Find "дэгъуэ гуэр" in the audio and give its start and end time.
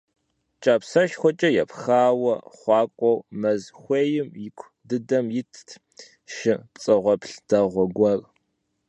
7.47-8.19